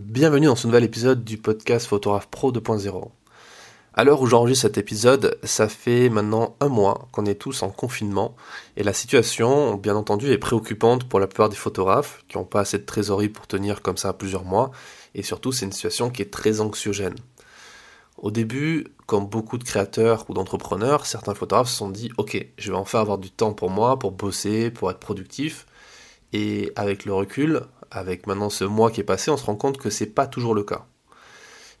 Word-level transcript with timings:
Bienvenue 0.00 0.46
dans 0.46 0.54
ce 0.54 0.68
nouvel 0.68 0.84
épisode 0.84 1.24
du 1.24 1.38
podcast 1.38 1.88
Photographe 1.88 2.28
Pro 2.28 2.52
2.0. 2.52 3.10
À 3.94 4.04
l'heure 4.04 4.22
où 4.22 4.26
j'enregistre 4.28 4.62
cet 4.62 4.78
épisode, 4.78 5.36
ça 5.42 5.68
fait 5.68 6.08
maintenant 6.08 6.54
un 6.60 6.68
mois 6.68 7.08
qu'on 7.10 7.26
est 7.26 7.34
tous 7.34 7.64
en 7.64 7.70
confinement 7.70 8.36
et 8.76 8.84
la 8.84 8.92
situation, 8.92 9.74
bien 9.74 9.96
entendu, 9.96 10.30
est 10.30 10.38
préoccupante 10.38 11.08
pour 11.08 11.18
la 11.18 11.26
plupart 11.26 11.48
des 11.48 11.56
photographes 11.56 12.22
qui 12.28 12.38
n'ont 12.38 12.44
pas 12.44 12.60
assez 12.60 12.78
de 12.78 12.84
trésorerie 12.84 13.28
pour 13.28 13.48
tenir 13.48 13.82
comme 13.82 13.96
ça 13.96 14.12
plusieurs 14.12 14.44
mois 14.44 14.70
et 15.16 15.24
surtout 15.24 15.50
c'est 15.50 15.66
une 15.66 15.72
situation 15.72 16.10
qui 16.10 16.22
est 16.22 16.30
très 16.30 16.60
anxiogène. 16.60 17.16
Au 18.18 18.30
début, 18.30 18.86
comme 19.06 19.26
beaucoup 19.26 19.58
de 19.58 19.64
créateurs 19.64 20.26
ou 20.28 20.34
d'entrepreneurs, 20.34 21.06
certains 21.06 21.34
photographes 21.34 21.70
se 21.70 21.76
sont 21.76 21.90
dit 21.90 22.12
Ok, 22.18 22.46
je 22.56 22.70
vais 22.70 22.78
enfin 22.78 23.00
avoir 23.00 23.18
du 23.18 23.32
temps 23.32 23.52
pour 23.52 23.68
moi, 23.68 23.98
pour 23.98 24.12
bosser, 24.12 24.70
pour 24.70 24.92
être 24.92 25.00
productif. 25.00 25.66
Et 26.32 26.72
avec 26.76 27.04
le 27.04 27.14
recul, 27.14 27.62
avec 27.90 28.26
maintenant 28.26 28.50
ce 28.50 28.64
mois 28.64 28.90
qui 28.90 29.00
est 29.00 29.04
passé, 29.04 29.30
on 29.30 29.36
se 29.36 29.44
rend 29.44 29.56
compte 29.56 29.78
que 29.78 29.90
c'est 29.90 30.06
pas 30.06 30.26
toujours 30.26 30.54
le 30.54 30.62
cas. 30.62 30.86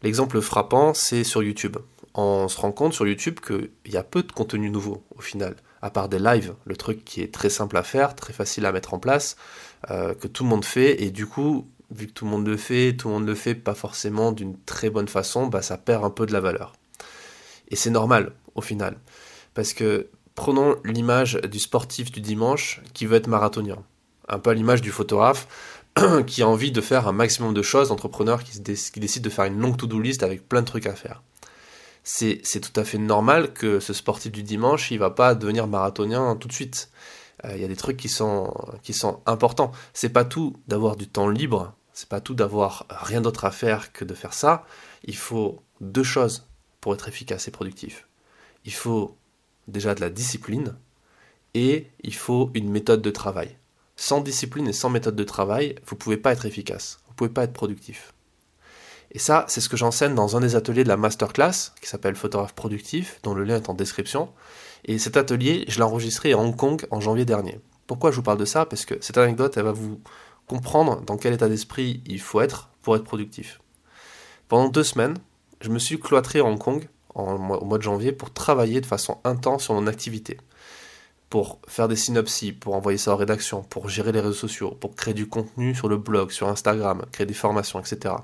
L'exemple 0.02 0.40
frappant, 0.40 0.94
c'est 0.94 1.24
sur 1.24 1.42
YouTube. 1.42 1.76
On 2.14 2.48
se 2.48 2.58
rend 2.58 2.72
compte 2.72 2.92
sur 2.92 3.06
YouTube 3.06 3.40
qu'il 3.40 3.92
y 3.92 3.96
a 3.96 4.02
peu 4.02 4.22
de 4.22 4.32
contenu 4.32 4.70
nouveau 4.70 5.04
au 5.16 5.20
final, 5.20 5.56
à 5.82 5.90
part 5.90 6.08
des 6.08 6.18
lives, 6.18 6.54
le 6.64 6.76
truc 6.76 7.04
qui 7.04 7.20
est 7.20 7.32
très 7.32 7.50
simple 7.50 7.76
à 7.76 7.82
faire, 7.82 8.14
très 8.14 8.32
facile 8.32 8.66
à 8.66 8.72
mettre 8.72 8.94
en 8.94 8.98
place, 8.98 9.36
euh, 9.90 10.14
que 10.14 10.28
tout 10.28 10.44
le 10.44 10.50
monde 10.50 10.64
fait, 10.64 11.02
et 11.02 11.10
du 11.10 11.26
coup, 11.26 11.68
vu 11.90 12.06
que 12.06 12.12
tout 12.12 12.24
le 12.24 12.30
monde 12.30 12.46
le 12.46 12.56
fait, 12.56 12.96
tout 12.96 13.08
le 13.08 13.14
monde 13.14 13.26
le 13.26 13.34
fait 13.34 13.54
pas 13.54 13.74
forcément 13.74 14.32
d'une 14.32 14.58
très 14.64 14.90
bonne 14.90 15.08
façon, 15.08 15.46
bah 15.46 15.62
ça 15.62 15.78
perd 15.78 16.04
un 16.04 16.10
peu 16.10 16.26
de 16.26 16.32
la 16.32 16.40
valeur. 16.40 16.74
Et 17.68 17.76
c'est 17.76 17.90
normal 17.90 18.32
au 18.54 18.60
final, 18.60 18.98
parce 19.54 19.72
que 19.72 20.08
prenons 20.34 20.76
l'image 20.84 21.34
du 21.50 21.58
sportif 21.58 22.12
du 22.12 22.20
dimanche 22.20 22.80
qui 22.94 23.06
veut 23.06 23.16
être 23.16 23.26
marathonien, 23.26 23.78
un 24.28 24.38
peu 24.38 24.50
à 24.50 24.54
l'image 24.54 24.82
du 24.82 24.90
photographe 24.90 25.48
qui 26.26 26.42
a 26.42 26.48
envie 26.48 26.72
de 26.72 26.80
faire 26.80 27.08
un 27.08 27.12
maximum 27.12 27.54
de 27.54 27.62
choses, 27.62 27.88
d'entrepreneurs 27.88 28.42
qui, 28.42 28.60
décident 28.60 29.24
de 29.24 29.30
faire 29.30 29.44
une 29.44 29.58
longue 29.58 29.76
to-do 29.76 30.00
list 30.00 30.22
avec 30.22 30.48
plein 30.48 30.60
de 30.60 30.66
trucs 30.66 30.86
à 30.86 30.94
faire. 30.94 31.22
C'est 32.02 32.60
tout 32.60 32.78
à 32.80 32.84
fait 32.84 32.98
normal 32.98 33.52
que 33.52 33.80
ce 33.80 33.92
sportif 33.92 34.32
du 34.32 34.42
dimanche, 34.42 34.90
il 34.90 34.98
va 34.98 35.10
pas 35.10 35.34
devenir 35.34 35.66
marathonien 35.66 36.36
tout 36.36 36.48
de 36.48 36.52
suite. 36.52 36.90
Euh, 37.44 37.52
il 37.54 37.60
y 37.60 37.64
a 37.64 37.68
des 37.68 37.76
trucs 37.76 37.98
qui 37.98 38.08
sont, 38.08 38.54
qui 38.82 38.94
sont 38.94 39.20
importants. 39.26 39.72
C'est 39.92 40.08
pas 40.08 40.24
tout 40.24 40.56
d'avoir 40.68 40.96
du 40.96 41.06
temps 41.06 41.28
libre, 41.28 41.74
c'est 41.92 42.08
pas 42.08 42.20
tout 42.20 42.34
d'avoir 42.34 42.86
rien 42.88 43.20
d'autre 43.20 43.44
à 43.44 43.50
faire 43.50 43.92
que 43.92 44.04
de 44.04 44.14
faire 44.14 44.32
ça. 44.32 44.64
Il 45.04 45.16
faut 45.16 45.62
deux 45.80 46.02
choses 46.02 46.46
pour 46.80 46.94
être 46.94 47.08
efficace 47.08 47.46
et 47.46 47.50
productif. 47.50 48.06
Il 48.64 48.72
faut 48.72 49.16
déjà 49.66 49.94
de 49.94 50.00
la 50.00 50.10
discipline 50.10 50.76
et 51.54 51.90
il 52.02 52.14
faut 52.14 52.50
une 52.54 52.70
méthode 52.70 53.02
de 53.02 53.10
travail. 53.10 53.56
Sans 54.00 54.20
discipline 54.20 54.68
et 54.68 54.72
sans 54.72 54.90
méthode 54.90 55.16
de 55.16 55.24
travail, 55.24 55.74
vous 55.84 55.96
ne 55.96 55.98
pouvez 55.98 56.16
pas 56.18 56.30
être 56.30 56.46
efficace, 56.46 57.00
vous 57.06 57.14
ne 57.14 57.16
pouvez 57.16 57.30
pas 57.30 57.42
être 57.42 57.52
productif. 57.52 58.14
Et 59.10 59.18
ça, 59.18 59.44
c'est 59.48 59.60
ce 59.60 59.68
que 59.68 59.76
j'enseigne 59.76 60.14
dans 60.14 60.36
un 60.36 60.40
des 60.40 60.54
ateliers 60.54 60.84
de 60.84 60.88
la 60.88 60.96
masterclass, 60.96 61.72
qui 61.80 61.88
s'appelle 61.88 62.14
Photographe 62.14 62.54
productif, 62.54 63.18
dont 63.24 63.34
le 63.34 63.42
lien 63.42 63.56
est 63.56 63.68
en 63.68 63.74
description. 63.74 64.28
Et 64.84 65.00
cet 65.00 65.16
atelier, 65.16 65.64
je 65.66 65.78
l'ai 65.78 65.82
enregistré 65.82 66.30
à 66.32 66.38
Hong 66.38 66.54
Kong 66.54 66.86
en 66.92 67.00
janvier 67.00 67.24
dernier. 67.24 67.58
Pourquoi 67.88 68.12
je 68.12 68.16
vous 68.16 68.22
parle 68.22 68.38
de 68.38 68.44
ça? 68.44 68.66
Parce 68.66 68.84
que 68.84 68.94
cette 69.00 69.18
anecdote, 69.18 69.56
elle 69.56 69.64
va 69.64 69.72
vous 69.72 70.00
comprendre 70.46 71.00
dans 71.00 71.16
quel 71.16 71.32
état 71.32 71.48
d'esprit 71.48 72.00
il 72.06 72.20
faut 72.20 72.40
être 72.40 72.70
pour 72.82 72.94
être 72.94 73.02
productif. 73.02 73.60
Pendant 74.46 74.68
deux 74.68 74.84
semaines, 74.84 75.18
je 75.60 75.70
me 75.70 75.80
suis 75.80 75.98
cloîtré 75.98 76.38
à 76.38 76.44
Hong 76.44 76.58
Kong 76.58 76.88
au 77.16 77.36
mois 77.36 77.78
de 77.78 77.82
janvier 77.82 78.12
pour 78.12 78.32
travailler 78.32 78.80
de 78.80 78.86
façon 78.86 79.18
intense 79.24 79.64
sur 79.64 79.74
mon 79.74 79.88
activité 79.88 80.38
pour 81.30 81.60
faire 81.68 81.88
des 81.88 81.96
synopsis, 81.96 82.52
pour 82.52 82.74
envoyer 82.74 82.98
ça 82.98 83.12
en 83.12 83.16
rédaction, 83.16 83.62
pour 83.62 83.88
gérer 83.88 84.12
les 84.12 84.20
réseaux 84.20 84.32
sociaux, 84.32 84.70
pour 84.70 84.94
créer 84.94 85.14
du 85.14 85.28
contenu 85.28 85.74
sur 85.74 85.88
le 85.88 85.96
blog, 85.96 86.30
sur 86.30 86.48
Instagram, 86.48 87.04
créer 87.12 87.26
des 87.26 87.34
formations, 87.34 87.80
etc. 87.80 88.14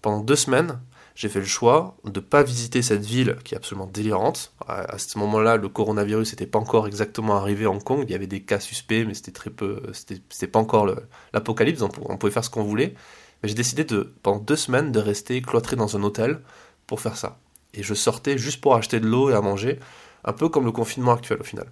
Pendant 0.00 0.20
deux 0.20 0.36
semaines, 0.36 0.80
j'ai 1.14 1.28
fait 1.28 1.40
le 1.40 1.44
choix 1.44 1.96
de 2.04 2.20
ne 2.20 2.24
pas 2.24 2.42
visiter 2.42 2.82
cette 2.82 3.04
ville 3.04 3.36
qui 3.44 3.54
est 3.54 3.56
absolument 3.56 3.86
délirante. 3.86 4.54
À 4.66 4.96
ce 4.96 5.18
moment-là, 5.18 5.56
le 5.56 5.68
coronavirus 5.68 6.32
n'était 6.32 6.46
pas 6.46 6.58
encore 6.58 6.86
exactement 6.86 7.36
arrivé 7.36 7.66
à 7.66 7.70
Hong 7.70 7.82
Kong. 7.82 8.04
Il 8.06 8.12
y 8.12 8.14
avait 8.14 8.26
des 8.26 8.42
cas 8.42 8.60
suspects, 8.60 9.04
mais 9.04 9.14
c'était 9.14 9.32
très 9.32 9.50
peu. 9.50 9.82
C'était 9.92 10.46
pas 10.46 10.60
encore 10.60 10.88
l'apocalypse. 11.34 11.82
On 11.82 12.16
pouvait 12.16 12.32
faire 12.32 12.44
ce 12.44 12.50
qu'on 12.50 12.62
voulait. 12.62 12.94
Mais 13.42 13.48
j'ai 13.48 13.54
décidé 13.54 13.84
de, 13.84 14.14
pendant 14.22 14.38
deux 14.38 14.56
semaines, 14.56 14.92
de 14.92 14.98
rester 15.00 15.42
cloîtré 15.42 15.76
dans 15.76 15.96
un 15.96 16.02
hôtel 16.02 16.40
pour 16.86 17.00
faire 17.00 17.16
ça. 17.16 17.38
Et 17.74 17.82
je 17.82 17.94
sortais 17.94 18.38
juste 18.38 18.60
pour 18.60 18.74
acheter 18.74 19.00
de 19.00 19.06
l'eau 19.06 19.30
et 19.30 19.34
à 19.34 19.40
manger, 19.40 19.78
un 20.24 20.32
peu 20.32 20.48
comme 20.48 20.64
le 20.64 20.72
confinement 20.72 21.12
actuel 21.12 21.40
au 21.40 21.44
final. 21.44 21.66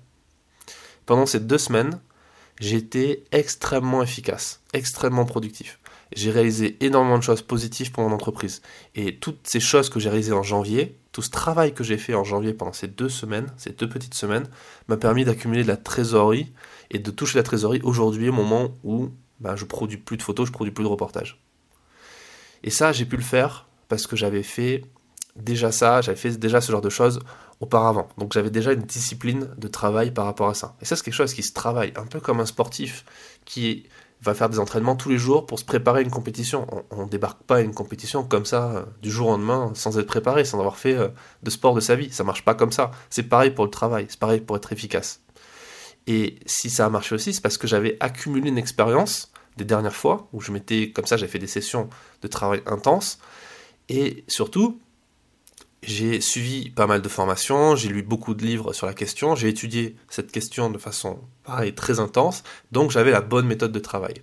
Pendant 1.08 1.24
ces 1.24 1.41
deux 1.41 1.56
semaines, 1.56 1.98
été 2.60 3.24
extrêmement 3.32 4.02
efficace, 4.02 4.60
extrêmement 4.74 5.24
productif. 5.24 5.80
J'ai 6.14 6.30
réalisé 6.30 6.76
énormément 6.84 7.16
de 7.16 7.22
choses 7.22 7.41
positives 7.41 7.92
pour 7.92 8.06
mon 8.06 8.14
entreprise. 8.14 8.60
Et 8.94 9.16
toutes 9.16 9.41
ces 9.48 9.58
choses 9.58 9.88
que 9.88 10.00
j'ai 10.00 10.10
réalisées 10.10 10.34
en 10.34 10.42
janvier, 10.42 10.98
tout 11.12 11.22
ce 11.22 11.30
travail 11.30 11.72
que 11.72 11.82
j'ai 11.82 11.96
fait 11.96 12.12
en 12.12 12.24
janvier 12.24 12.52
pendant 12.52 12.74
ces 12.74 12.88
deux 12.88 13.08
semaines, 13.08 13.46
ces 13.56 13.70
deux 13.70 13.88
petites 13.88 14.12
semaines, 14.12 14.50
m'a 14.88 14.98
permis 14.98 15.24
d'accumuler 15.24 15.62
de 15.62 15.69
la 15.69 15.78
trésorerie 15.78 16.52
et 16.91 16.98
de 16.98 17.10
toucher 17.10 17.38
la 17.38 17.42
trésorerie 17.42 17.80
aujourd'hui 17.84 18.28
au 18.28 18.34
moment 18.34 18.76
où 18.84 19.08
ben, 19.40 19.56
je 19.56 19.64
produis 19.64 19.96
plus 19.96 20.19
de 20.19 20.22
photos, 20.22 20.48
je 20.48 20.52
produis 20.52 20.75
plus 20.75 20.84
de 20.84 20.90
reportages. 20.90 21.40
Et 22.64 22.70
ça, 22.70 22.92
j'ai 22.92 23.06
pu 23.06 23.16
le 23.16 23.22
faire 23.22 23.66
parce 23.88 24.06
que 24.06 24.14
j'avais 24.14 24.42
fait 24.42 24.84
déjà 25.43 25.72
ça, 25.72 26.00
j'avais 26.00 26.16
fait 26.16 26.37
déjà 26.38 26.60
ce 26.60 26.72
genre 26.72 26.81
de 26.81 26.91
choses 26.91 27.21
auparavant. 27.60 28.09
Donc 28.19 28.32
j'avais 28.32 28.50
déjà 28.50 28.72
une 28.72 28.82
discipline 28.82 29.49
de 29.56 29.69
travail 29.69 30.10
par 30.10 30.25
rapport 30.26 30.49
à 30.49 30.54
ça. 30.54 30.76
Et 30.81 30.84
ça, 30.84 30.97
c'est 30.97 31.04
quelque 31.04 31.15
chose 31.15 31.34
qui 31.34 31.43
se 31.43 31.53
travaille, 31.53 31.93
un 31.97 32.06
peu 32.06 32.21
comme 32.21 32.41
un 32.41 32.47
sportif 32.47 33.04
qui 33.44 33.84
va 34.21 34.34
faire 34.34 34.49
des 34.49 34.59
entraînements 34.59 34.97
tous 34.97 35.09
les 35.09 35.19
jours 35.19 35.47
pour 35.47 35.59
se 35.59 35.65
préparer 35.65 36.00
à 36.00 36.03
une 36.03 36.10
compétition. 36.10 36.66
On 36.91 37.04
ne 37.04 37.09
débarque 37.09 37.43
pas 37.44 37.56
à 37.56 37.60
une 37.60 37.75
compétition 37.75 38.25
comme 38.25 38.44
ça 38.44 38.71
euh, 38.71 38.84
du 39.00 39.10
jour 39.10 39.28
au 39.28 39.31
lendemain 39.32 39.71
sans 39.75 39.97
être 39.99 40.06
préparé, 40.06 40.44
sans 40.44 40.59
avoir 40.59 40.76
fait 40.76 40.94
euh, 40.94 41.09
de 41.43 41.50
sport 41.50 41.75
de 41.75 41.81
sa 41.81 41.94
vie. 41.94 42.10
Ça 42.10 42.25
marche 42.25 42.44
pas 42.44 42.55
comme 42.55 42.72
ça. 42.72 42.91
C'est 43.10 43.22
pareil 43.22 43.53
pour 43.53 43.65
le 43.65 43.70
travail, 43.70 44.06
c'est 44.09 44.19
pareil 44.19 44.41
pour 44.41 44.56
être 44.56 44.72
efficace. 44.72 45.20
Et 46.09 46.41
si 46.47 46.70
ça 46.70 46.87
a 46.87 46.88
marché 46.88 47.15
aussi, 47.15 47.32
c'est 47.32 47.41
parce 47.41 47.59
que 47.59 47.66
j'avais 47.66 47.97
accumulé 48.00 48.49
une 48.49 48.59
expérience 48.59 49.31
des 49.56 49.65
dernières 49.65 49.94
fois 49.94 50.28
où 50.32 50.41
je 50.41 50.53
m'étais 50.53 50.91
comme 50.91 51.06
ça, 51.06 51.16
j'ai 51.16 51.28
fait 51.28 51.38
des 51.38 51.47
sessions 51.47 51.88
de 52.22 52.28
travail 52.28 52.62
intenses. 52.66 53.19
Et 53.88 54.25
surtout, 54.26 54.81
j'ai 55.82 56.20
suivi 56.20 56.70
pas 56.70 56.86
mal 56.86 57.02
de 57.02 57.08
formations, 57.08 57.76
j'ai 57.76 57.88
lu 57.88 58.02
beaucoup 58.02 58.34
de 58.34 58.44
livres 58.44 58.72
sur 58.72 58.86
la 58.86 58.94
question, 58.94 59.34
j'ai 59.34 59.48
étudié 59.48 59.96
cette 60.08 60.32
question 60.32 60.70
de 60.70 60.78
façon 60.78 61.20
pareil, 61.44 61.74
très 61.74 62.00
intense, 62.00 62.42
donc 62.72 62.90
j'avais 62.90 63.10
la 63.10 63.20
bonne 63.20 63.46
méthode 63.46 63.72
de 63.72 63.78
travail. 63.78 64.22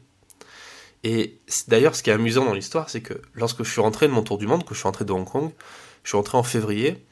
Et 1.04 1.40
d'ailleurs, 1.68 1.96
ce 1.96 2.04
qui 2.04 2.10
est 2.10 2.14
amusant 2.14 2.46
dans 2.46 2.54
l'histoire, 2.54 2.90
c'est 2.90 3.02
que 3.02 3.22
lorsque 3.34 3.64
je 3.64 3.72
suis 3.72 3.82
rentré 3.82 4.08
de 4.08 4.14
mon 4.14 4.24
tour 4.24 4.38
du 4.38 4.48
monde, 4.48 4.66
que 4.66 4.74
je 4.74 4.80
suis 4.80 4.88
rentré 4.88 5.06
de 5.06 5.14
Hong 5.14 5.26
Kong, 5.26 5.52
je 6.04 6.10
suis 6.10 6.18
rentré 6.18 6.38
en 6.38 6.44
février, 6.44 7.06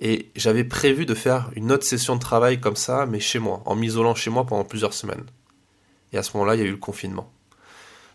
et 0.00 0.30
j'avais 0.36 0.64
prévu 0.64 1.06
de 1.06 1.14
faire 1.14 1.50
une 1.54 1.72
autre 1.72 1.84
session 1.84 2.16
de 2.16 2.20
travail 2.20 2.60
comme 2.60 2.76
ça, 2.76 3.06
mais 3.06 3.20
chez 3.20 3.38
moi, 3.38 3.62
en 3.66 3.74
m'isolant 3.74 4.14
chez 4.14 4.30
moi 4.30 4.44
pendant 4.44 4.64
plusieurs 4.64 4.92
semaines. 4.92 5.24
Et 6.12 6.18
à 6.18 6.22
ce 6.22 6.36
moment-là, 6.36 6.54
il 6.54 6.60
y 6.60 6.62
a 6.62 6.66
eu 6.66 6.70
le 6.70 6.76
confinement. 6.76 7.32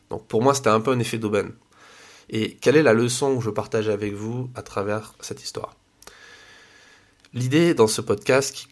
Donc 0.10 0.28
pour 0.28 0.42
moi, 0.42 0.54
c'était 0.54 0.70
un 0.70 0.82
peu 0.82 0.92
un 0.92 1.00
effet 1.00 1.18
d'aubaine. 1.18 1.52
Et 2.30 2.56
quelle 2.56 2.76
est 2.76 2.84
la 2.84 2.94
leçon 2.94 3.38
que 3.38 3.44
je 3.44 3.50
partage 3.50 3.90
avec 3.90 4.14
vous 4.14 4.50
à 4.56 4.62
travers 4.62 5.14
cette 5.20 5.44
histoire? 5.44 5.76
L'idée 7.34 7.74
dans 7.74 7.88
ce 7.88 8.02
podcast 8.02 8.68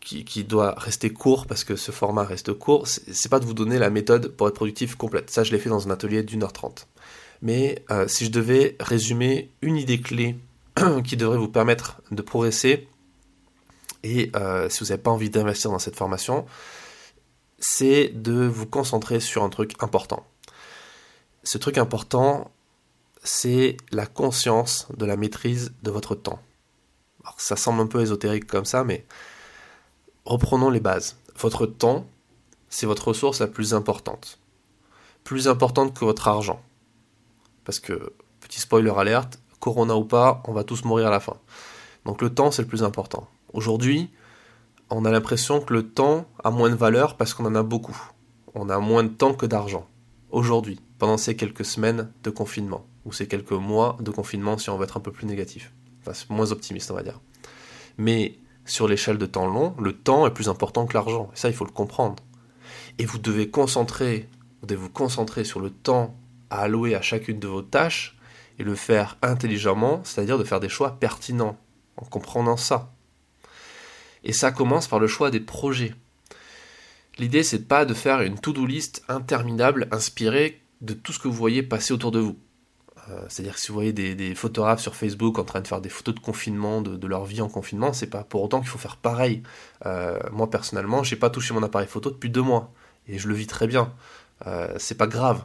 qui, 0.00 0.44
doit 0.44 0.74
rester 0.78 1.10
court 1.10 1.46
parce 1.46 1.64
que 1.64 1.74
ce 1.74 1.90
format 1.90 2.22
reste 2.22 2.52
court, 2.52 2.86
c'est 2.86 3.28
pas 3.28 3.40
de 3.40 3.44
vous 3.44 3.54
donner 3.54 3.78
la 3.78 3.90
méthode 3.90 4.28
pour 4.28 4.46
être 4.46 4.54
productif 4.54 4.94
complète. 4.94 5.30
Ça, 5.30 5.42
je 5.42 5.50
l'ai 5.50 5.58
fait 5.58 5.68
dans 5.68 5.88
un 5.88 5.90
atelier 5.90 6.22
d'une 6.22 6.44
heure 6.44 6.52
trente. 6.52 6.86
Mais 7.42 7.84
euh, 7.90 8.06
si 8.06 8.24
je 8.24 8.30
devais 8.30 8.76
résumer 8.78 9.50
une 9.62 9.76
idée 9.76 10.00
clé 10.00 10.36
qui 11.04 11.16
devrait 11.16 11.38
vous 11.38 11.48
permettre 11.48 12.00
de 12.12 12.22
progresser, 12.22 12.88
et 14.04 14.30
euh, 14.36 14.68
si 14.68 14.80
vous 14.80 14.90
n'avez 14.90 15.02
pas 15.02 15.10
envie 15.10 15.30
d'investir 15.30 15.72
dans 15.72 15.80
cette 15.80 15.96
formation, 15.96 16.46
c'est 17.58 18.08
de 18.08 18.46
vous 18.46 18.66
concentrer 18.66 19.18
sur 19.18 19.42
un 19.42 19.48
truc 19.48 19.72
important. 19.80 20.24
Ce 21.42 21.58
truc 21.58 21.78
important, 21.78 22.52
c'est 23.26 23.76
la 23.90 24.06
conscience 24.06 24.86
de 24.96 25.04
la 25.04 25.16
maîtrise 25.16 25.72
de 25.82 25.90
votre 25.90 26.14
temps. 26.14 26.38
ça 27.38 27.56
semble 27.56 27.80
un 27.80 27.88
peu 27.88 28.00
ésotérique 28.00 28.46
comme 28.46 28.64
ça, 28.64 28.84
mais 28.84 29.04
reprenons 30.24 30.70
les 30.70 30.78
bases. 30.78 31.16
Votre 31.36 31.66
temps, 31.66 32.06
c'est 32.68 32.86
votre 32.86 33.08
ressource 33.08 33.40
la 33.40 33.48
plus 33.48 33.74
importante. 33.74 34.38
Plus 35.24 35.48
importante 35.48 35.92
que 35.92 36.04
votre 36.04 36.28
argent. 36.28 36.62
Parce 37.64 37.80
que, 37.80 38.12
petit 38.40 38.60
spoiler 38.60 38.92
alerte, 38.96 39.40
corona 39.58 39.96
ou 39.96 40.04
pas, 40.04 40.40
on 40.46 40.52
va 40.52 40.62
tous 40.62 40.84
mourir 40.84 41.08
à 41.08 41.10
la 41.10 41.20
fin. 41.20 41.36
Donc 42.04 42.22
le 42.22 42.32
temps, 42.32 42.52
c'est 42.52 42.62
le 42.62 42.68
plus 42.68 42.84
important. 42.84 43.26
Aujourd'hui, 43.52 44.08
on 44.88 45.04
a 45.04 45.10
l'impression 45.10 45.60
que 45.60 45.74
le 45.74 45.88
temps 45.88 46.26
a 46.44 46.52
moins 46.52 46.70
de 46.70 46.76
valeur 46.76 47.16
parce 47.16 47.34
qu'on 47.34 47.46
en 47.46 47.56
a 47.56 47.64
beaucoup. 47.64 48.00
On 48.54 48.68
a 48.68 48.78
moins 48.78 49.02
de 49.02 49.08
temps 49.08 49.34
que 49.34 49.46
d'argent. 49.46 49.88
Aujourd'hui, 50.30 50.80
pendant 51.00 51.16
ces 51.16 51.34
quelques 51.34 51.64
semaines 51.64 52.12
de 52.22 52.30
confinement 52.30 52.86
ou 53.06 53.12
ces 53.12 53.28
quelques 53.28 53.52
mois 53.52 53.96
de 54.00 54.10
confinement 54.10 54.58
si 54.58 54.68
on 54.68 54.76
veut 54.76 54.84
être 54.84 54.98
un 54.98 55.00
peu 55.00 55.12
plus 55.12 55.26
négatif. 55.26 55.72
Enfin, 56.00 56.12
moins 56.28 56.52
optimiste, 56.52 56.90
on 56.90 56.94
va 56.94 57.02
dire. 57.02 57.20
Mais 57.96 58.38
sur 58.66 58.88
l'échelle 58.88 59.16
de 59.16 59.26
temps 59.26 59.46
long, 59.46 59.74
le 59.80 59.92
temps 59.92 60.26
est 60.26 60.34
plus 60.34 60.48
important 60.48 60.86
que 60.86 60.94
l'argent. 60.94 61.30
Et 61.32 61.36
ça, 61.36 61.48
il 61.48 61.54
faut 61.54 61.64
le 61.64 61.70
comprendre. 61.70 62.22
Et 62.98 63.06
vous 63.06 63.18
devez 63.18 63.48
concentrer, 63.48 64.28
vous 64.60 64.66
devez 64.66 64.80
vous 64.80 64.90
concentrer 64.90 65.44
sur 65.44 65.60
le 65.60 65.70
temps 65.70 66.16
à 66.50 66.62
allouer 66.62 66.94
à 66.94 67.00
chacune 67.00 67.38
de 67.38 67.48
vos 67.48 67.62
tâches 67.62 68.18
et 68.58 68.64
le 68.64 68.74
faire 68.74 69.16
intelligemment, 69.22 70.00
c'est-à-dire 70.04 70.38
de 70.38 70.44
faire 70.44 70.60
des 70.60 70.68
choix 70.68 70.98
pertinents, 70.98 71.58
en 71.96 72.04
comprenant 72.04 72.56
ça. 72.56 72.92
Et 74.24 74.32
ça 74.32 74.50
commence 74.50 74.88
par 74.88 74.98
le 74.98 75.06
choix 75.06 75.30
des 75.30 75.40
projets. 75.40 75.94
L'idée, 77.18 77.44
c'est 77.44 77.68
pas 77.68 77.84
de 77.84 77.94
faire 77.94 78.22
une 78.22 78.38
to-do 78.38 78.66
list 78.66 79.04
interminable 79.08 79.88
inspirée 79.92 80.60
de 80.80 80.92
tout 80.92 81.12
ce 81.12 81.18
que 81.18 81.28
vous 81.28 81.34
voyez 81.34 81.62
passer 81.62 81.92
autour 81.92 82.10
de 82.10 82.18
vous. 82.18 82.36
Euh, 83.08 83.20
c'est-à-dire 83.28 83.54
que 83.54 83.60
si 83.60 83.68
vous 83.68 83.74
voyez 83.74 83.92
des, 83.92 84.34
photographes 84.34 84.80
sur 84.80 84.96
Facebook 84.96 85.38
en 85.38 85.44
train 85.44 85.60
de 85.60 85.68
faire 85.68 85.80
des 85.80 85.88
photos 85.88 86.14
de 86.14 86.20
confinement, 86.20 86.80
de, 86.80 87.06
leur 87.06 87.24
vie 87.24 87.40
en 87.40 87.48
confinement, 87.48 87.92
c'est 87.92 88.08
pas 88.08 88.24
pour 88.24 88.42
autant 88.42 88.60
qu'il 88.60 88.68
faut 88.68 88.78
faire 88.78 88.96
pareil. 88.96 89.42
Euh, 89.84 90.18
moi 90.32 90.50
personnellement, 90.50 91.02
j'ai 91.02 91.16
pas 91.16 91.30
touché 91.30 91.54
mon 91.54 91.62
appareil 91.62 91.88
photo 91.88 92.10
depuis 92.10 92.30
deux 92.30 92.42
mois 92.42 92.72
et 93.08 93.18
je 93.18 93.28
le 93.28 93.34
vis 93.34 93.46
très 93.46 93.66
bien. 93.66 93.92
Euh, 94.46 94.74
c'est 94.78 94.96
pas 94.96 95.06
grave, 95.06 95.44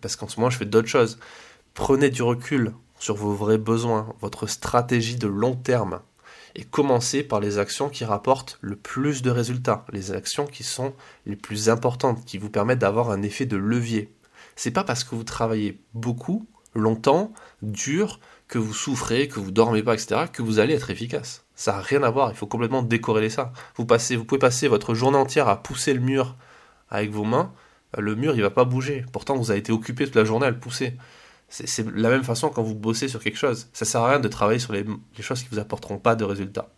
parce 0.00 0.16
qu'en 0.16 0.28
ce 0.28 0.38
moment 0.38 0.50
je 0.50 0.58
fais 0.58 0.64
d'autres 0.64 0.88
choses. 0.88 1.18
Prenez 1.74 2.10
du 2.10 2.22
recul 2.22 2.72
sur 2.98 3.16
vos 3.16 3.34
vrais 3.34 3.58
besoins, 3.58 4.14
votre 4.20 4.46
stratégie 4.46 5.16
de 5.16 5.26
long 5.26 5.56
terme, 5.56 6.00
et 6.54 6.64
commencez 6.64 7.22
par 7.22 7.40
les 7.40 7.58
actions 7.58 7.90
qui 7.90 8.04
rapportent 8.04 8.58
le 8.62 8.76
plus 8.76 9.20
de 9.20 9.30
résultats, 9.30 9.84
les 9.92 10.12
actions 10.12 10.46
qui 10.46 10.62
sont 10.62 10.94
les 11.26 11.36
plus 11.36 11.68
importantes, 11.68 12.24
qui 12.24 12.38
vous 12.38 12.48
permettent 12.48 12.78
d'avoir 12.78 13.10
un 13.10 13.22
effet 13.22 13.44
de 13.44 13.58
levier. 13.58 14.14
C'est 14.54 14.70
pas 14.70 14.84
parce 14.84 15.04
que 15.04 15.14
vous 15.14 15.24
travaillez 15.24 15.82
beaucoup, 15.92 16.46
longtemps, 16.76 17.32
dur, 17.62 18.20
que 18.48 18.58
vous 18.58 18.74
souffrez, 18.74 19.28
que 19.28 19.40
vous 19.40 19.50
dormez 19.50 19.82
pas, 19.82 19.94
etc., 19.94 20.22
que 20.32 20.42
vous 20.42 20.58
allez 20.58 20.74
être 20.74 20.90
efficace. 20.90 21.44
Ça 21.54 21.72
n'a 21.72 21.80
rien 21.80 22.02
à 22.02 22.10
voir, 22.10 22.30
il 22.30 22.36
faut 22.36 22.46
complètement 22.46 22.82
décorréler 22.82 23.30
ça. 23.30 23.52
Vous, 23.76 23.86
passez, 23.86 24.16
vous 24.16 24.24
pouvez 24.24 24.38
passer 24.38 24.68
votre 24.68 24.94
journée 24.94 25.18
entière 25.18 25.48
à 25.48 25.62
pousser 25.62 25.94
le 25.94 26.00
mur 26.00 26.36
avec 26.90 27.10
vos 27.10 27.24
mains, 27.24 27.52
le 27.98 28.14
mur 28.14 28.34
il 28.34 28.42
va 28.42 28.50
pas 28.50 28.64
bouger. 28.64 29.04
Pourtant 29.12 29.36
vous 29.36 29.50
avez 29.50 29.60
été 29.60 29.72
occupé 29.72 30.04
toute 30.04 30.14
la 30.14 30.24
journée 30.24 30.46
à 30.46 30.50
le 30.50 30.58
pousser. 30.58 30.96
C'est 31.48 31.86
la 31.94 32.10
même 32.10 32.24
façon 32.24 32.48
quand 32.48 32.62
vous 32.62 32.74
bossez 32.74 33.08
sur 33.08 33.22
quelque 33.22 33.38
chose. 33.38 33.68
Ça 33.72 33.84
sert 33.84 34.00
à 34.00 34.10
rien 34.10 34.20
de 34.20 34.28
travailler 34.28 34.58
sur 34.58 34.72
les, 34.72 34.84
choses 35.20 35.42
qui 35.42 35.48
vous 35.50 35.60
apporteront 35.60 35.98
pas 35.98 36.16
de 36.16 36.24
résultats. 36.24 36.68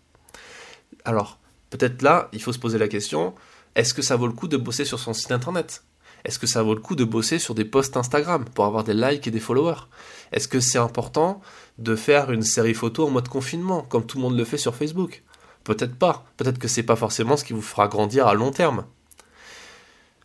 Alors, 1.04 1.38
peut-être 1.70 2.02
là, 2.02 2.28
il 2.32 2.42
faut 2.42 2.52
se 2.52 2.58
poser 2.58 2.76
la 2.76 2.88
question, 2.88 3.34
est-ce 3.74 3.94
que 3.94 4.02
ça 4.02 4.16
vaut 4.16 4.26
le 4.26 4.34
coup 4.34 4.46
de 4.46 4.58
bosser 4.58 4.84
sur 4.84 4.98
son 4.98 5.14
site 5.14 5.32
internet? 5.32 5.84
Est-ce 6.28 6.38
que 6.38 6.46
ça 6.46 6.62
vaut 6.62 6.74
le 6.74 6.82
coup 6.82 6.94
de 6.94 7.04
bosser 7.04 7.38
sur 7.38 7.54
des 7.54 7.64
posts 7.64 7.96
Instagram 7.96 8.44
pour 8.44 8.66
avoir 8.66 8.84
des 8.84 8.92
likes 8.92 9.26
et 9.26 9.30
des 9.30 9.40
followers? 9.40 9.88
Est-ce 10.30 10.46
que 10.46 10.60
c'est 10.60 10.76
important 10.76 11.40
de 11.78 11.96
faire 11.96 12.30
une 12.30 12.42
série 12.42 12.74
photo 12.74 13.06
en 13.06 13.10
mode 13.10 13.28
confinement, 13.28 13.80
comme 13.80 14.04
tout 14.04 14.18
le 14.18 14.24
monde 14.24 14.36
le 14.36 14.44
fait 14.44 14.58
sur 14.58 14.74
Facebook? 14.74 15.22
Peut-être 15.64 15.96
pas. 15.96 16.26
Peut-être 16.36 16.58
que 16.58 16.68
c'est 16.68 16.82
pas 16.82 16.96
forcément 16.96 17.38
ce 17.38 17.44
qui 17.44 17.54
vous 17.54 17.62
fera 17.62 17.88
grandir 17.88 18.26
à 18.26 18.34
long 18.34 18.50
terme. 18.50 18.84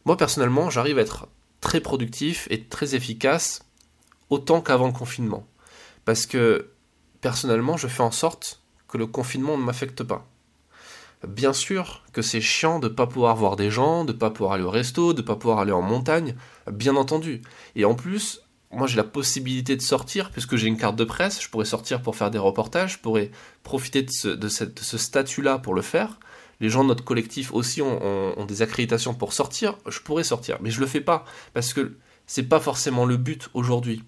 Moi 0.03 0.17
personnellement, 0.17 0.69
j'arrive 0.69 0.99
à 0.99 1.03
être 1.03 1.27
très 1.61 1.79
productif 1.79 2.49
et 2.51 2.65
très 2.65 2.95
efficace 2.95 3.61
autant 4.29 4.59
qu'avant 4.59 4.87
le 4.87 4.91
confinement. 4.91 5.47
Parce 6.03 6.25
que 6.25 6.71
personnellement, 7.21 7.77
je 7.77 7.87
fais 7.87 8.03
en 8.03 8.11
sorte 8.11 8.61
que 8.89 8.97
le 8.97 9.07
confinement 9.07 9.57
ne 9.57 9.63
m'affecte 9.63 10.03
pas. 10.03 10.27
Bien 11.27 11.53
sûr 11.53 12.03
que 12.11 12.21
c'est 12.21 12.41
chiant 12.41 12.79
de 12.79 12.89
pas 12.89 13.07
pouvoir 13.07 13.35
voir 13.35 13.55
des 13.55 13.71
gens, 13.71 14.03
de 14.03 14.11
pas 14.11 14.29
pouvoir 14.29 14.53
aller 14.53 14.63
au 14.63 14.69
resto, 14.69 15.13
de 15.13 15.21
pas 15.21 15.37
pouvoir 15.37 15.59
aller 15.59 15.71
en 15.71 15.81
montagne, 15.81 16.35
bien 16.69 16.97
entendu. 16.97 17.41
Et 17.75 17.85
en 17.85 17.95
plus, 17.95 18.41
moi 18.71 18.87
j'ai 18.87 18.97
la 18.97 19.05
possibilité 19.05 19.77
de 19.77 19.81
sortir, 19.81 20.31
puisque 20.31 20.57
j'ai 20.57 20.67
une 20.67 20.77
carte 20.77 20.97
de 20.97 21.05
presse, 21.05 21.41
je 21.41 21.49
pourrais 21.49 21.65
sortir 21.65 22.01
pour 22.01 22.17
faire 22.17 22.29
des 22.29 22.37
reportages, 22.39 22.93
je 22.93 22.99
pourrais 22.99 23.31
profiter 23.63 24.01
de 24.01 24.09
ce, 24.09 24.97
statut-là 24.97 25.59
pour 25.59 25.73
le 25.73 25.81
faire. 25.81 26.19
Les 26.59 26.69
gens 26.69 26.83
de 26.83 26.89
notre 26.89 27.05
collectif 27.05 27.53
aussi 27.53 27.81
ont, 27.81 27.99
ont, 28.37 28.45
des 28.45 28.61
accréditations 28.61 29.13
pour 29.13 29.31
sortir, 29.31 29.77
je 29.87 29.99
pourrais 29.99 30.23
sortir, 30.23 30.57
mais 30.61 30.71
je 30.71 30.81
le 30.81 30.87
fais 30.87 31.01
pas, 31.01 31.23
parce 31.53 31.73
que 31.73 31.97
c'est 32.27 32.43
pas 32.43 32.59
forcément 32.59 33.05
le 33.05 33.17
but 33.17 33.49
aujourd'hui. 33.53 34.03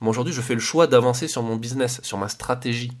Moi 0.00 0.10
aujourd'hui, 0.10 0.34
je 0.34 0.40
fais 0.40 0.54
le 0.54 0.60
choix 0.60 0.86
d'avancer 0.86 1.28
sur 1.28 1.42
mon 1.42 1.56
business, 1.56 2.00
sur 2.02 2.18
ma 2.18 2.28
stratégie. 2.28 2.92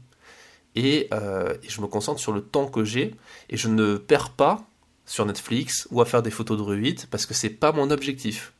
Euh, 0.76 1.54
et, 1.62 1.68
je 1.68 1.80
me 1.80 1.86
concentre 1.86 2.20
sur 2.20 2.32
le 2.32 2.42
temps 2.42 2.66
que 2.66 2.84
j'ai. 2.84 3.14
Et 3.50 3.56
je 3.56 3.68
ne 3.68 3.96
perds 3.96 4.30
pas 4.30 4.64
sur 5.06 5.26
Netflix 5.26 5.86
ou 5.90 6.00
à 6.00 6.04
faire 6.04 6.22
des 6.22 6.30
photos 6.30 6.56
de 6.56 6.62
rue 6.62 6.94
parce 7.10 7.26
que 7.26 7.34
c'est 7.34 7.50
pas 7.50 7.72
mon 7.72 7.90
objectif. 7.90 8.52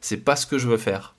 C'est 0.00 0.18
pas 0.18 0.36
ce 0.36 0.46
que 0.46 0.58
je 0.58 0.68
veux 0.68 0.76
faire. 0.76 1.14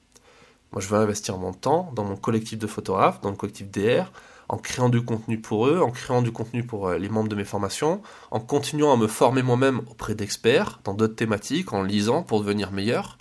Moi, 0.72 0.82
je 0.82 0.88
veux 0.88 0.98
investir 0.98 1.38
mon 1.38 1.54
temps 1.54 1.92
dans 1.96 2.04
mon 2.04 2.18
collectif 2.18 2.60
de 2.60 2.68
photographes, 2.68 3.22
dans 3.22 3.30
le 3.30 3.38
collectif 3.38 3.70
DR, 3.72 4.12
en 4.50 4.58
créant 4.58 4.90
du 4.90 5.02
contenu 5.02 5.40
pour 5.40 5.68
eux, 5.68 5.80
en 5.80 5.92
créant 5.92 6.22
du 6.22 6.32
contenu 6.32 6.64
pour 6.64 6.88
euh, 6.88 6.98
les 6.98 7.10
membres 7.10 7.30
de 7.30 7.36
mes 7.36 7.46
formations, 7.46 8.02
en 8.32 8.40
continuant 8.40 8.94
à 8.94 8.98
me 8.98 9.08
former 9.08 9.44
moi-même 9.44 9.82
auprès 9.90 10.16
d'experts 10.16 10.80
dans 10.84 10.94
d'autres 10.94 11.16
thématiques, 11.16 11.74
en 11.74 11.84
lisant 11.84 12.24
pour 12.24 12.42
devenir 12.42 12.72
meilleur, 12.72 13.18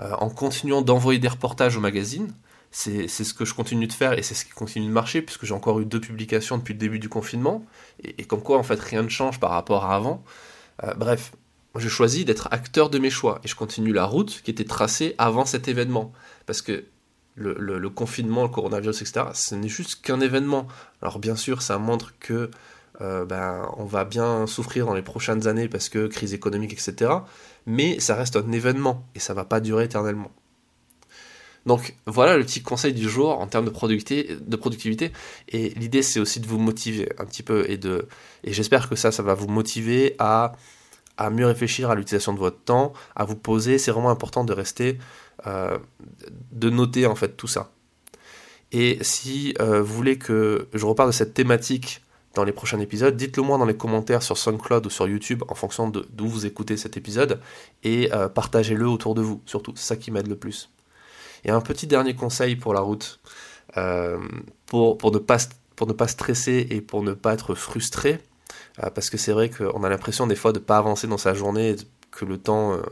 euh, 0.00 0.14
en 0.18 0.28
continuant 0.30 0.82
d'envoyer 0.82 1.18
des 1.18 1.28
reportages 1.28 1.76
au 1.76 1.80
magazine. 1.80 2.32
C'est 2.74 3.06
ce 3.06 3.34
que 3.34 3.44
je 3.44 3.52
continue 3.52 3.86
de 3.86 3.92
faire 3.92 4.18
et 4.18 4.22
c'est 4.22 4.34
ce 4.34 4.46
qui 4.46 4.52
continue 4.52 4.86
de 4.86 4.92
marcher 4.92 5.20
puisque 5.20 5.44
j'ai 5.44 5.52
encore 5.52 5.78
eu 5.80 5.84
deux 5.84 6.00
publications 6.00 6.56
depuis 6.56 6.72
le 6.72 6.78
début 6.78 6.98
du 6.98 7.10
confinement 7.10 7.66
et, 8.02 8.24
comme 8.24 8.42
quoi 8.42 8.58
en 8.58 8.62
fait 8.62 8.80
rien 8.80 9.02
ne 9.02 9.10
change 9.10 9.38
par 9.38 9.50
rapport 9.50 9.84
à 9.84 9.94
avant. 9.94 10.24
Euh, 10.82 10.94
bref, 10.94 11.32
j'ai 11.76 11.90
choisi 11.90 12.24
d'être 12.24 12.48
acteur 12.50 12.88
de 12.88 12.98
mes 12.98 13.10
choix 13.10 13.40
et 13.44 13.48
je 13.48 13.54
continue 13.54 13.92
la 13.92 14.06
route 14.06 14.40
qui 14.42 14.50
était 14.50 14.64
tracée 14.64 15.14
avant 15.18 15.44
cet 15.44 15.68
événement 15.68 16.12
parce 16.46 16.62
que 16.62 16.86
le, 17.34 17.88
confinement, 17.88 18.42
le 18.42 18.48
coronavirus, 18.48 19.02
etc., 19.02 19.26
ce 19.34 19.54
n'est 19.54 19.68
juste 19.68 20.02
qu'un 20.02 20.20
événement. 20.20 20.66
Alors 21.02 21.18
bien 21.18 21.36
sûr, 21.36 21.60
ça 21.60 21.76
montre 21.76 22.14
que 22.20 22.50
euh, 23.00 23.24
ben, 23.26 23.68
on 23.76 23.84
va 23.84 24.04
bien 24.04 24.46
souffrir 24.46 24.86
dans 24.86 24.94
les 24.94 25.02
prochaines 25.02 25.46
années 25.46 25.68
parce 25.68 25.88
que 25.88 26.06
crise 26.06 26.32
économique, 26.34 26.72
etc. 26.72 27.10
Mais 27.66 28.00
ça 28.00 28.14
reste 28.14 28.36
un 28.36 28.52
événement 28.52 29.06
et 29.14 29.18
ça 29.18 29.34
va 29.34 29.44
pas 29.44 29.60
durer 29.60 29.84
éternellement. 29.84 30.30
Donc 31.66 31.94
voilà 32.06 32.36
le 32.36 32.44
petit 32.44 32.62
conseil 32.62 32.92
du 32.92 33.08
jour 33.08 33.38
en 33.38 33.46
termes 33.46 33.66
de 33.66 34.56
productivité. 34.56 35.12
Et 35.48 35.70
l'idée 35.70 36.02
c'est 36.02 36.20
aussi 36.20 36.40
de 36.40 36.46
vous 36.46 36.58
motiver 36.58 37.08
un 37.18 37.24
petit 37.24 37.42
peu 37.42 37.70
et 37.70 37.76
de 37.76 38.08
et 38.44 38.52
j'espère 38.52 38.88
que 38.88 38.96
ça 38.96 39.12
ça 39.12 39.22
va 39.22 39.34
vous 39.34 39.48
motiver 39.48 40.16
à 40.18 40.52
à 41.18 41.30
mieux 41.30 41.46
réfléchir 41.46 41.90
à 41.90 41.94
l'utilisation 41.94 42.32
de 42.32 42.38
votre 42.38 42.58
temps, 42.58 42.92
à 43.14 43.24
vous 43.24 43.36
poser. 43.36 43.78
C'est 43.78 43.90
vraiment 43.90 44.10
important 44.10 44.44
de 44.44 44.52
rester, 44.52 44.98
euh, 45.46 45.78
de 46.52 46.70
noter 46.70 47.06
en 47.06 47.14
fait 47.14 47.36
tout 47.36 47.46
ça. 47.46 47.70
Et 48.72 48.98
si 49.02 49.54
euh, 49.60 49.82
vous 49.82 49.94
voulez 49.94 50.18
que 50.18 50.68
je 50.72 50.84
reparle 50.86 51.10
de 51.10 51.14
cette 51.14 51.34
thématique 51.34 52.02
dans 52.34 52.44
les 52.44 52.52
prochains 52.52 52.80
épisodes, 52.80 53.14
dites-le 53.16 53.42
moi 53.42 53.58
dans 53.58 53.66
les 53.66 53.76
commentaires 53.76 54.22
sur 54.22 54.38
SoundCloud 54.38 54.86
ou 54.86 54.90
sur 54.90 55.06
YouTube 55.06 55.42
en 55.48 55.54
fonction 55.54 55.88
d'où 55.88 56.26
vous 56.26 56.46
écoutez 56.46 56.78
cet 56.78 56.96
épisode 56.96 57.40
et 57.84 58.10
euh, 58.14 58.28
partagez-le 58.30 58.88
autour 58.88 59.14
de 59.14 59.20
vous, 59.20 59.42
surtout, 59.44 59.74
c'est 59.76 59.86
ça 59.86 59.96
qui 59.96 60.10
m'aide 60.10 60.28
le 60.28 60.36
plus. 60.36 60.70
Et 61.44 61.50
un 61.50 61.60
petit 61.60 61.86
dernier 61.86 62.14
conseil 62.14 62.56
pour 62.56 62.74
la 62.74 62.80
route, 62.80 63.20
euh, 63.76 64.18
pour, 64.66 64.98
pour, 64.98 65.12
ne 65.12 65.18
pas, 65.18 65.38
pour 65.76 65.86
ne 65.86 65.92
pas 65.92 66.08
stresser 66.08 66.66
et 66.70 66.80
pour 66.80 67.02
ne 67.02 67.12
pas 67.12 67.34
être 67.34 67.54
frustré, 67.54 68.20
euh, 68.82 68.90
parce 68.90 69.10
que 69.10 69.16
c'est 69.16 69.32
vrai 69.32 69.50
qu'on 69.50 69.84
a 69.84 69.88
l'impression 69.88 70.26
des 70.26 70.36
fois 70.36 70.52
de 70.52 70.58
ne 70.58 70.64
pas 70.64 70.78
avancer 70.78 71.06
dans 71.06 71.18
sa 71.18 71.34
journée, 71.34 71.76
que 72.10 72.26
le 72.26 72.36
temps, 72.36 72.74
euh, 72.74 72.82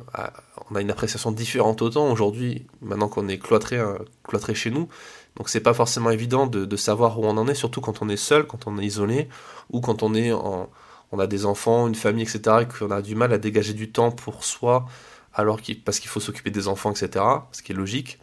on 0.71 0.77
a 0.77 0.81
une 0.81 0.91
appréciation 0.91 1.31
différente 1.31 1.83
au 1.83 1.91
temps 1.91 2.11
aujourd'hui, 2.11 2.67
maintenant 2.81 3.09
qu'on 3.09 3.29
est 3.29 3.39
cloîtré, 3.39 3.79
cloîtré 4.25 4.55
chez 4.55 4.71
nous. 4.71 4.89
Donc 5.37 5.49
c'est 5.49 5.61
pas 5.61 5.75
forcément 5.75 6.11
évident 6.11 6.47
de, 6.47 6.77
savoir 6.77 7.21
où 7.21 7.25
on 7.27 7.37
en 7.37 7.47
est, 7.47 7.55
surtout 7.55 7.81
quand 7.81 8.03
on 8.03 8.09
est 8.09 8.17
seul, 8.17 8.47
quand 8.47 8.67
on 8.67 8.79
est 8.79 8.85
isolé, 8.85 9.29
ou 9.71 9.81
quand 9.81 10.03
on 10.03 10.15
est 10.15 10.33
en, 10.33 10.71
on 11.13 11.19
a 11.19 11.27
des 11.27 11.47
enfants, 11.47 11.87
une 11.87 11.95
famille, 11.95 12.23
etc., 12.23 12.59
et 12.63 12.67
qu'on 12.67 12.91
a 12.91 13.03
du 13.03 13.15
mal 13.15 13.33
à 13.33 13.39
dégager 13.39 13.75
du 13.75 13.91
temps 13.91 14.11
pour 14.11 14.45
soi, 14.45 14.87
alors 15.35 15.61
qu'il, 15.61 15.83
parce 15.83 15.99
qu'il 15.99 16.11
faut 16.11 16.21
s'occuper 16.21 16.51
des 16.51 16.69
enfants, 16.69 16.91
etc., 16.91 17.25
ce 17.53 17.63
qui 17.63 17.73
est 17.73 17.75
logique. 17.75 18.19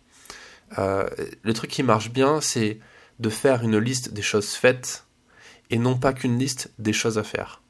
Euh, 0.77 1.07
le 1.43 1.53
truc 1.53 1.71
qui 1.71 1.83
marche 1.83 2.11
bien, 2.11 2.41
c'est 2.41 2.79
de 3.19 3.29
faire 3.29 3.63
une 3.63 3.77
liste 3.77 4.13
des 4.13 4.21
choses 4.21 4.49
faites 4.49 5.05
et 5.69 5.77
non 5.77 5.97
pas 5.97 6.13
qu'une 6.13 6.37
liste 6.37 6.71
des 6.79 6.93
choses 6.93 7.17
à 7.17 7.23
faire. 7.23 7.61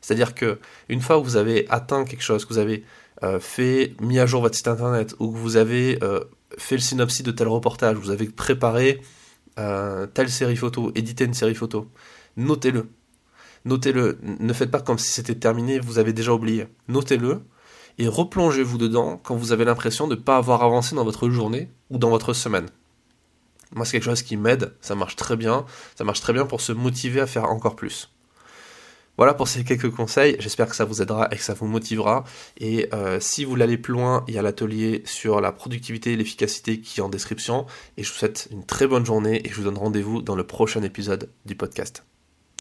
C'est-à-dire 0.00 0.34
que 0.34 0.60
une 0.88 1.00
fois 1.00 1.18
que 1.18 1.24
vous 1.24 1.36
avez 1.36 1.66
atteint 1.70 2.04
quelque 2.04 2.22
chose, 2.22 2.44
que 2.44 2.52
vous 2.52 2.58
avez 2.58 2.84
euh, 3.22 3.40
fait 3.40 3.94
mis 4.00 4.18
à 4.18 4.26
jour 4.26 4.42
votre 4.42 4.54
site 4.54 4.68
internet 4.68 5.14
ou 5.18 5.32
que 5.32 5.38
vous 5.38 5.56
avez 5.56 5.98
euh, 6.02 6.20
fait 6.58 6.76
le 6.76 6.82
synopsis 6.82 7.22
de 7.22 7.30
tel 7.30 7.48
reportage, 7.48 7.96
vous 7.96 8.10
avez 8.10 8.26
préparé 8.26 9.00
telle 10.12 10.28
série 10.28 10.54
photo, 10.54 10.92
édité 10.94 11.24
une 11.24 11.32
série 11.32 11.54
photo, 11.54 11.90
notez-le. 12.36 12.90
Notez-le. 13.64 14.18
Ne 14.22 14.52
faites 14.52 14.70
pas 14.70 14.82
comme 14.82 14.98
si 14.98 15.10
c'était 15.10 15.34
terminé, 15.34 15.78
vous 15.78 15.98
avez 15.98 16.12
déjà 16.12 16.34
oublié. 16.34 16.66
Notez-le 16.88 17.40
et 17.98 18.08
replongez-vous 18.08 18.78
dedans 18.78 19.20
quand 19.22 19.36
vous 19.36 19.52
avez 19.52 19.64
l'impression 19.64 20.06
de 20.06 20.14
ne 20.14 20.20
pas 20.20 20.36
avoir 20.36 20.62
avancé 20.62 20.94
dans 20.94 21.04
votre 21.04 21.28
journée 21.30 21.68
ou 21.90 21.98
dans 21.98 22.10
votre 22.10 22.32
semaine. 22.32 22.68
Moi, 23.74 23.84
c'est 23.84 23.92
quelque 23.92 24.04
chose 24.04 24.22
qui 24.22 24.36
m'aide, 24.36 24.74
ça 24.80 24.94
marche 24.94 25.16
très 25.16 25.36
bien, 25.36 25.64
ça 25.96 26.04
marche 26.04 26.20
très 26.20 26.32
bien 26.32 26.46
pour 26.46 26.60
se 26.60 26.72
motiver 26.72 27.20
à 27.20 27.26
faire 27.26 27.44
encore 27.44 27.76
plus. 27.76 28.10
Voilà 29.16 29.32
pour 29.32 29.48
ces 29.48 29.64
quelques 29.64 29.90
conseils, 29.90 30.36
j'espère 30.40 30.68
que 30.68 30.76
ça 30.76 30.84
vous 30.84 31.00
aidera 31.00 31.28
et 31.32 31.36
que 31.36 31.42
ça 31.42 31.54
vous 31.54 31.66
motivera. 31.66 32.24
Et 32.58 32.88
euh, 32.92 33.18
si 33.18 33.44
vous 33.44 33.50
voulez 33.52 33.78
plus 33.78 33.94
loin, 33.94 34.24
il 34.28 34.34
y 34.34 34.38
a 34.38 34.42
l'atelier 34.42 35.02
sur 35.06 35.40
la 35.40 35.52
productivité 35.52 36.12
et 36.12 36.16
l'efficacité 36.16 36.80
qui 36.80 37.00
est 37.00 37.02
en 37.02 37.08
description. 37.08 37.64
Et 37.96 38.02
je 38.02 38.12
vous 38.12 38.18
souhaite 38.18 38.48
une 38.50 38.64
très 38.64 38.86
bonne 38.86 39.06
journée 39.06 39.40
et 39.44 39.48
je 39.48 39.54
vous 39.54 39.64
donne 39.64 39.78
rendez-vous 39.78 40.20
dans 40.20 40.36
le 40.36 40.44
prochain 40.44 40.82
épisode 40.82 41.30
du 41.46 41.54
podcast. 41.54 42.04